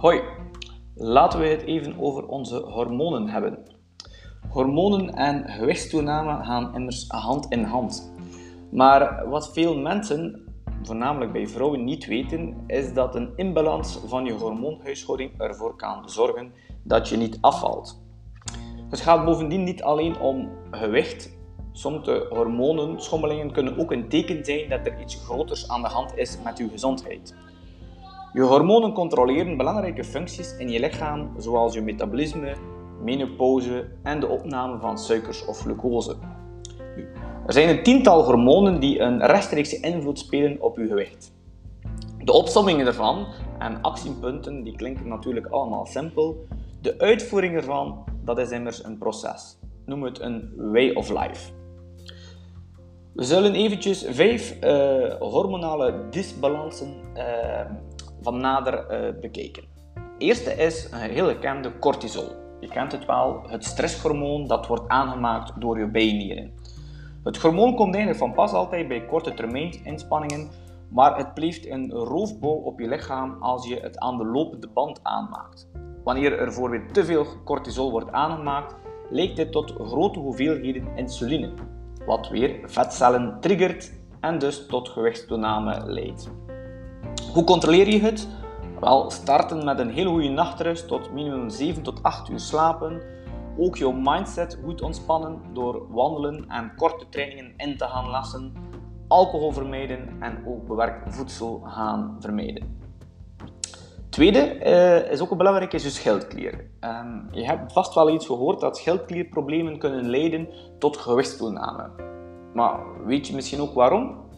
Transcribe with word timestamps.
Hoi, 0.00 0.20
laten 0.94 1.40
we 1.40 1.46
het 1.46 1.62
even 1.62 1.98
over 1.98 2.26
onze 2.26 2.56
hormonen 2.56 3.28
hebben. 3.28 3.58
Hormonen 4.48 5.14
en 5.14 5.48
gewichtstoename 5.48 6.44
gaan 6.44 6.74
immers 6.74 7.04
hand 7.08 7.46
in 7.48 7.64
hand. 7.64 8.12
Maar 8.70 9.28
wat 9.28 9.52
veel 9.52 9.76
mensen, 9.76 10.44
voornamelijk 10.82 11.32
bij 11.32 11.46
vrouwen, 11.46 11.84
niet 11.84 12.06
weten, 12.06 12.64
is 12.66 12.92
dat 12.92 13.14
een 13.14 13.32
inbalans 13.36 13.98
van 14.06 14.24
je 14.24 14.32
hormoonhuishouding 14.32 15.40
ervoor 15.40 15.76
kan 15.76 16.08
zorgen 16.08 16.52
dat 16.82 17.08
je 17.08 17.16
niet 17.16 17.38
afvalt. 17.40 18.02
Het 18.90 19.00
gaat 19.00 19.24
bovendien 19.24 19.64
niet 19.64 19.82
alleen 19.82 20.20
om 20.20 20.50
gewicht. 20.70 21.38
Sommige 21.72 22.26
hormonenschommelingen 22.30 23.52
kunnen 23.52 23.78
ook 23.78 23.92
een 23.92 24.08
teken 24.08 24.44
zijn 24.44 24.68
dat 24.68 24.86
er 24.86 25.00
iets 25.00 25.14
groters 25.14 25.68
aan 25.68 25.82
de 25.82 25.88
hand 25.88 26.16
is 26.16 26.38
met 26.44 26.58
je 26.58 26.68
gezondheid. 26.68 27.34
Je 28.32 28.42
hormonen 28.42 28.92
controleren 28.92 29.56
belangrijke 29.56 30.04
functies 30.04 30.56
in 30.56 30.68
je 30.68 30.80
lichaam, 30.80 31.34
zoals 31.38 31.74
je 31.74 31.80
metabolisme, 31.80 32.56
menopauze 33.02 33.88
en 34.02 34.20
de 34.20 34.28
opname 34.28 34.78
van 34.78 34.98
suikers 34.98 35.44
of 35.44 35.60
glucose. 35.60 36.16
Er 37.46 37.52
zijn 37.52 37.68
een 37.68 37.82
tiental 37.82 38.24
hormonen 38.24 38.80
die 38.80 39.00
een 39.00 39.26
rechtstreekse 39.26 39.80
invloed 39.80 40.18
spelen 40.18 40.62
op 40.62 40.76
je 40.76 40.86
gewicht. 40.86 41.32
De 42.24 42.32
opsomming 42.32 42.86
ervan 42.86 43.26
en 43.58 43.82
actiepunten 43.82 44.62
die 44.62 44.76
klinken 44.76 45.08
natuurlijk 45.08 45.46
allemaal 45.46 45.86
simpel. 45.86 46.46
De 46.80 46.98
uitvoering 46.98 47.56
ervan 47.56 48.04
dat 48.24 48.38
is 48.38 48.50
immers 48.50 48.84
een 48.84 48.98
proces. 48.98 49.58
Noem 49.86 50.02
het 50.02 50.20
een 50.20 50.52
way 50.56 50.90
of 50.90 51.08
life. 51.08 51.52
We 53.12 53.24
zullen 53.24 53.54
eventjes 53.54 54.06
vijf 54.08 54.56
uh, 54.64 55.14
hormonale 55.18 55.94
disbalansen 56.10 56.94
uh, 57.16 57.60
van 58.22 58.40
nader 58.40 58.74
uh, 58.90 59.20
bekijken. 59.20 59.64
Eerste 60.18 60.54
is 60.54 60.88
een 60.90 60.98
heel 60.98 61.28
gekende 61.28 61.78
cortisol. 61.78 62.32
Je 62.60 62.68
kent 62.68 62.92
het 62.92 63.06
wel, 63.06 63.42
het 63.46 63.64
stresshormoon 63.64 64.46
dat 64.46 64.66
wordt 64.66 64.88
aangemaakt 64.88 65.60
door 65.60 65.78
je 65.78 65.86
bijnieren. 65.86 66.52
Het 67.24 67.36
hormoon 67.36 67.74
komt 67.74 67.94
eigenlijk 67.94 68.24
van 68.24 68.32
pas 68.32 68.52
altijd 68.52 68.88
bij 68.88 69.04
korte 69.04 69.34
termijn 69.34 69.84
inspanningen, 69.84 70.48
maar 70.88 71.16
het 71.16 71.34
blijft 71.34 71.66
een 71.66 71.90
roofbouw 71.90 72.50
op 72.50 72.80
je 72.80 72.88
lichaam 72.88 73.36
als 73.40 73.68
je 73.68 73.80
het 73.80 73.98
aan 73.98 74.18
de 74.18 74.24
lopende 74.24 74.68
band 74.68 75.00
aanmaakt. 75.02 75.68
Wanneer 76.04 76.38
er 76.38 76.44
bijvoorbeeld 76.44 76.94
te 76.94 77.04
veel 77.04 77.26
cortisol 77.44 77.90
wordt 77.90 78.12
aangemaakt, 78.12 78.74
leidt 79.10 79.36
dit 79.36 79.52
tot 79.52 79.74
grote 79.78 80.18
hoeveelheden 80.18 80.96
insuline, 80.96 81.52
wat 82.06 82.28
weer 82.28 82.60
vetcellen 82.64 83.36
triggert 83.40 83.92
en 84.20 84.38
dus 84.38 84.66
tot 84.66 84.88
gewichtstoename 84.88 85.82
leidt. 85.84 86.30
Hoe 87.32 87.44
controleer 87.44 87.88
je 87.88 88.00
het? 88.00 88.28
Wel, 88.80 89.10
starten 89.10 89.64
met 89.64 89.78
een 89.78 89.90
hele 89.90 90.08
goede 90.08 90.28
nachtrust 90.28 90.88
tot 90.88 91.12
minimum 91.12 91.50
7 91.50 91.82
tot 91.82 92.02
8 92.02 92.28
uur 92.28 92.40
slapen. 92.40 93.02
Ook 93.58 93.76
jouw 93.76 93.92
mindset 93.92 94.58
goed 94.64 94.82
ontspannen 94.82 95.40
door 95.52 95.86
wandelen 95.88 96.44
en 96.48 96.72
korte 96.76 97.08
trainingen 97.08 97.52
in 97.56 97.76
te 97.76 97.84
gaan 97.84 98.08
lassen. 98.08 98.52
Alcohol 99.08 99.52
vermijden 99.52 100.16
en 100.20 100.44
ook 100.46 100.66
bewerkt 100.66 101.14
voedsel 101.14 101.62
gaan 101.64 102.16
vermijden. 102.20 102.78
Tweede 104.08 104.58
uh, 104.64 105.12
is 105.12 105.20
ook 105.20 105.30
een 105.30 105.36
belangrijke, 105.36 105.76
is 105.76 105.82
je 105.82 105.90
schildklier. 105.90 106.70
Um, 106.80 107.28
je 107.30 107.44
hebt 107.44 107.72
vast 107.72 107.94
wel 107.94 108.10
iets 108.10 108.26
gehoord 108.26 108.60
dat 108.60 108.76
schildklierproblemen 108.76 109.78
kunnen 109.78 110.08
leiden 110.08 110.48
tot 110.78 110.96
gewichtstoename. 110.96 111.90
Maar 112.54 113.04
weet 113.04 113.26
je 113.26 113.34
misschien 113.34 113.60
ook 113.60 113.74
waarom? 113.74 114.28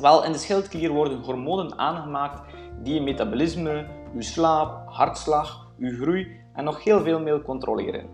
Wel, 0.00 0.24
in 0.24 0.32
de 0.32 0.38
schildklier 0.38 0.90
worden 0.90 1.22
hormonen 1.22 1.78
aangemaakt 1.78 2.40
die 2.82 2.94
je 2.94 3.00
metabolisme, 3.00 3.86
je 4.14 4.22
slaap, 4.22 4.88
hartslag, 4.88 5.66
je 5.76 5.90
groei 5.90 6.40
en 6.52 6.64
nog 6.64 6.84
heel 6.84 7.00
veel 7.02 7.20
meer 7.20 7.42
controleren. 7.42 8.08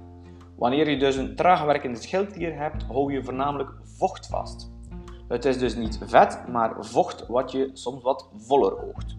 Wanneer 0.57 0.91
je 0.91 0.99
dus 0.99 1.17
een 1.17 1.37
traag 1.37 1.65
werkende 1.65 2.01
schildklier 2.01 2.57
hebt, 2.57 2.83
hou 2.83 3.13
je 3.13 3.25
voornamelijk 3.25 3.71
vocht 3.83 4.27
vast. 4.27 4.73
Het 5.29 5.45
is 5.45 5.59
dus 5.59 5.75
niet 5.75 5.99
vet, 6.07 6.49
maar 6.49 6.77
vocht 6.79 7.27
wat 7.27 7.53
je 7.53 7.71
soms 7.73 8.03
wat 8.03 8.29
voller 8.37 8.87
oogt. 8.87 9.17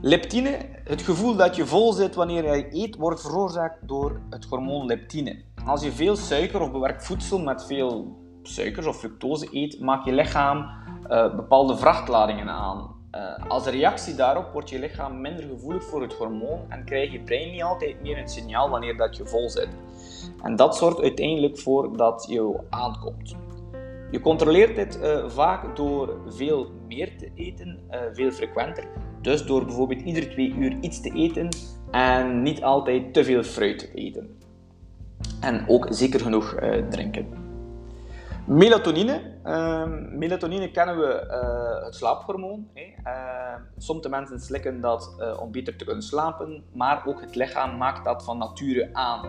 Leptine, 0.00 0.58
het 0.84 1.02
gevoel 1.02 1.36
dat 1.36 1.56
je 1.56 1.66
vol 1.66 1.92
zit 1.92 2.14
wanneer 2.14 2.56
je 2.56 2.74
eet, 2.74 2.96
wordt 2.96 3.20
veroorzaakt 3.20 3.88
door 3.88 4.20
het 4.30 4.44
hormoon 4.44 4.86
leptine. 4.86 5.42
Als 5.64 5.82
je 5.82 5.92
veel 5.92 6.16
suiker 6.16 6.60
of 6.60 6.72
bewerkt 6.72 7.06
voedsel 7.06 7.38
met 7.38 7.64
veel 7.64 8.16
suikers 8.46 8.86
of 8.86 8.98
fructose 8.98 9.48
eet, 9.50 9.80
maakt 9.80 10.04
je 10.04 10.12
lichaam 10.12 10.66
uh, 11.10 11.36
bepaalde 11.36 11.76
vrachtladingen 11.76 12.48
aan. 12.48 12.94
Uh, 13.14 13.50
als 13.50 13.66
reactie 13.66 14.14
daarop 14.14 14.52
wordt 14.52 14.70
je 14.70 14.78
lichaam 14.78 15.20
minder 15.20 15.44
gevoelig 15.44 15.84
voor 15.84 16.02
het 16.02 16.12
hormoon 16.12 16.60
en 16.68 16.84
krijg 16.84 17.12
je 17.12 17.20
brein 17.20 17.50
niet 17.50 17.62
altijd 17.62 18.02
meer 18.02 18.18
een 18.18 18.28
signaal 18.28 18.70
wanneer 18.70 18.96
dat 18.96 19.16
je 19.16 19.26
vol 19.26 19.50
zit. 19.50 19.68
En 20.42 20.56
dat 20.56 20.76
zorgt 20.76 21.00
uiteindelijk 21.00 21.58
voor 21.58 21.96
dat 21.96 22.26
je 22.28 22.60
aankomt. 22.70 23.36
Je 24.10 24.20
controleert 24.20 24.76
dit 24.76 24.98
uh, 25.02 25.28
vaak 25.28 25.76
door 25.76 26.20
veel 26.28 26.70
meer 26.88 27.18
te 27.18 27.30
eten, 27.34 27.80
veel 28.12 28.30
frequenter. 28.30 28.84
Dus 29.22 29.46
door 29.46 29.64
bijvoorbeeld 29.64 30.00
iedere 30.00 30.28
twee 30.28 30.54
uur 30.54 30.76
iets 30.80 31.00
te 31.00 31.12
eten 31.14 31.48
en 31.90 32.42
niet 32.42 32.62
altijd 32.62 33.12
te 33.12 33.24
veel 33.24 33.42
fruit 33.42 33.78
te 33.78 33.94
eten. 33.94 34.38
En 35.40 35.64
ook 35.68 35.86
zeker 35.90 36.20
genoeg 36.20 36.54
drinken. 36.90 37.45
Melatonine. 38.46 39.20
Uh, 39.44 39.84
melatonine 40.10 40.70
kennen 40.70 40.98
we 40.98 41.26
uh, 41.30 41.84
het 41.84 41.94
slaaphormoon. 41.94 42.68
Uh, 42.76 43.54
sommige 43.76 44.08
mensen 44.08 44.40
slikken 44.40 44.80
dat 44.80 45.16
uh, 45.18 45.40
om 45.40 45.52
beter 45.52 45.76
te 45.76 45.84
kunnen 45.84 46.02
slapen, 46.02 46.64
maar 46.72 47.02
ook 47.06 47.20
het 47.20 47.34
lichaam 47.34 47.76
maakt 47.76 48.04
dat 48.04 48.24
van 48.24 48.38
nature 48.38 48.90
aan. 48.92 49.22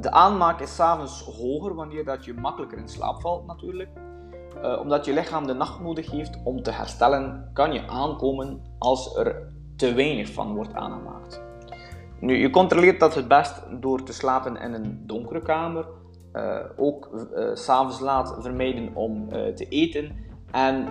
de 0.00 0.10
aanmaak 0.10 0.60
is 0.60 0.74
s'avonds 0.74 1.22
hoger 1.22 1.74
wanneer 1.74 2.04
dat 2.04 2.24
je 2.24 2.34
makkelijker 2.34 2.78
in 2.78 2.88
slaap 2.88 3.20
valt 3.20 3.46
natuurlijk. 3.46 3.90
omdat 4.80 5.04
je 5.04 5.12
lichaam 5.12 5.46
de 5.46 5.54
nacht 5.54 5.80
nodig 5.80 6.10
heeft 6.10 6.38
om 6.44 6.62
te 6.62 6.70
herstellen, 6.70 7.50
kan 7.52 7.72
je 7.72 7.88
aankomen 7.88 8.60
als 8.78 9.16
er 9.16 9.52
te 9.76 9.94
weinig 9.94 10.32
van 10.32 10.54
wordt 10.54 10.74
aangemaakt. 10.74 11.42
Nu, 12.20 12.36
je 12.36 12.50
controleert 12.50 13.00
dat 13.00 13.14
het 13.14 13.28
best 13.28 13.62
door 13.80 14.02
te 14.02 14.12
slapen 14.12 14.56
in 14.56 14.72
een 14.72 15.02
donkere 15.06 15.42
kamer 15.42 15.86
ook 16.76 17.10
uh, 17.12 17.54
s'avonds 17.54 18.00
laat 18.00 18.36
vermijden 18.38 18.94
om 18.94 19.22
uh, 19.22 19.46
te 19.46 19.68
eten. 19.68 20.30
En 20.50 20.86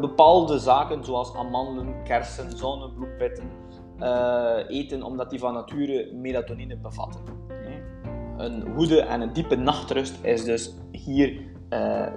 bepaalde 0.00 0.58
zaken 0.58 1.04
zoals 1.04 1.34
amandelen, 1.34 2.02
kersen, 2.04 2.56
zonnebloempitten 2.56 3.50
eten 4.68 5.02
omdat 5.02 5.30
die 5.30 5.38
van 5.38 5.54
nature 5.54 6.12
melatonine 6.14 6.76
bevatten. 6.76 7.20
Een 8.36 8.74
goede 8.74 9.00
en 9.00 9.20
een 9.20 9.32
diepe 9.32 9.56
nachtrust 9.56 10.24
is 10.24 10.44
dus 10.44 10.74
hier 10.90 11.40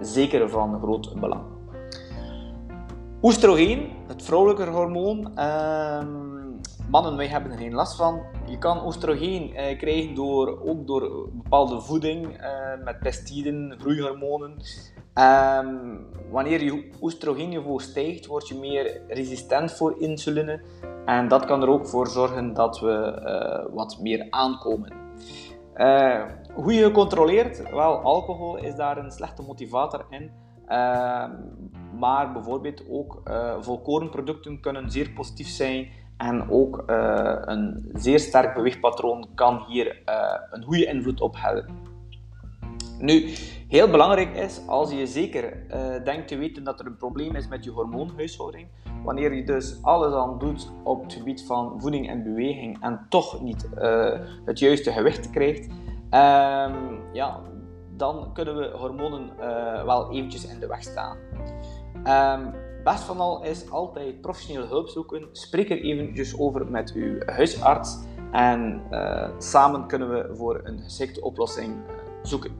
zeker 0.01 0.49
van 0.49 0.79
groot 0.81 1.19
belang. 1.19 1.54
Oestrogeen, 3.25 3.91
het 4.07 4.23
vrouwelijke 4.23 4.65
hormoon, 4.65 5.37
ehm, 5.37 6.07
mannen, 6.89 7.17
wij 7.17 7.27
hebben 7.27 7.51
er 7.51 7.57
geen 7.57 7.73
last 7.73 7.95
van. 7.95 8.21
Je 8.45 8.57
kan 8.57 8.85
oestrogeen 8.85 9.55
eh, 9.55 9.77
krijgen 9.77 10.15
door, 10.15 10.61
ook 10.65 10.87
door 10.87 11.29
bepaalde 11.31 11.81
voeding 11.81 12.37
eh, 12.37 12.83
met 12.83 12.99
pestiden, 12.99 13.75
groeihormonen. 13.79 14.51
Um, 14.51 16.07
wanneer 16.31 16.63
je 16.63 16.89
oestrogeenniveau 17.01 17.79
stijgt, 17.79 18.25
word 18.25 18.47
je 18.47 18.55
meer 18.55 19.01
resistent 19.07 19.71
voor 19.71 19.95
insuline. 20.01 20.61
En 21.05 21.27
dat 21.27 21.45
kan 21.45 21.61
er 21.61 21.69
ook 21.69 21.87
voor 21.87 22.07
zorgen 22.07 22.53
dat 22.53 22.79
we 22.79 23.21
uh, 23.25 23.75
wat 23.75 23.97
meer 24.01 24.27
aankomen. 24.29 24.93
Uh, 25.75 26.23
hoe 26.53 26.73
je 26.73 26.91
controleert? 26.91 27.69
Wel, 27.71 27.97
alcohol 27.97 28.57
is 28.57 28.75
daar 28.75 28.97
een 28.97 29.11
slechte 29.11 29.41
motivator 29.41 30.05
in. 30.09 30.31
Uh, 30.67 31.23
maar 31.99 32.31
bijvoorbeeld 32.31 32.83
ook 32.89 33.21
volkorenproducten 33.59 34.59
kunnen 34.59 34.91
zeer 34.91 35.09
positief 35.09 35.47
zijn 35.47 35.89
en 36.17 36.49
ook 36.49 36.83
uh, 36.87 37.37
een 37.41 37.89
zeer 37.93 38.19
sterk 38.19 38.53
beweegpatroon 38.53 39.27
kan 39.35 39.63
hier 39.67 40.01
uh, 40.05 40.13
een 40.51 40.63
goede 40.63 40.85
invloed 40.85 41.21
op 41.21 41.35
hebben. 41.37 41.93
Nu, 42.99 43.33
heel 43.67 43.89
belangrijk 43.89 44.35
is 44.35 44.61
als 44.67 44.91
je 44.91 45.07
zeker 45.07 45.65
uh, 45.67 46.03
denkt 46.03 46.27
te 46.27 46.35
weten 46.35 46.63
dat 46.63 46.79
er 46.79 46.85
een 46.85 46.97
probleem 46.97 47.35
is 47.35 47.47
met 47.47 47.63
je 47.63 47.71
hormoonhuishouding, 47.71 48.67
wanneer 49.03 49.33
je 49.33 49.43
dus 49.43 49.79
alles 49.81 50.13
aan 50.13 50.39
doet 50.39 50.71
op 50.83 51.03
het 51.03 51.13
gebied 51.13 51.45
van 51.45 51.81
voeding 51.81 52.09
en 52.09 52.23
beweging 52.23 52.83
en 52.83 53.05
toch 53.09 53.41
niet 53.41 53.69
het 54.45 54.59
juiste 54.59 54.91
gewicht 54.91 55.29
krijgt, 55.29 55.67
um, 55.67 56.99
ja, 57.13 57.41
dan 57.97 58.33
kunnen 58.33 58.57
we 58.57 58.77
hormonen 58.77 59.35
wel 59.85 60.11
eventjes 60.11 60.47
in 60.47 60.59
de 60.59 60.67
weg 60.67 60.83
staan. 60.83 61.17
Um, 62.07 62.53
best 62.83 63.03
van 63.03 63.19
al 63.19 63.43
is 63.43 63.69
altijd 63.69 64.21
professionele 64.21 64.67
hulp 64.67 64.87
zoeken. 64.87 65.27
Spreek 65.31 65.69
er 65.69 65.81
eventjes 65.81 66.39
over 66.39 66.71
met 66.71 66.91
uw 66.95 67.19
huisarts 67.25 67.97
en 68.31 68.81
uh, 68.91 69.29
samen 69.37 69.87
kunnen 69.87 70.09
we 70.09 70.35
voor 70.35 70.61
een 70.63 70.79
geschikte 70.79 71.21
oplossing 71.21 71.75
uh, 71.75 71.93
zoeken. 72.23 72.51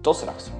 Tot 0.00 0.16
straks. 0.16 0.50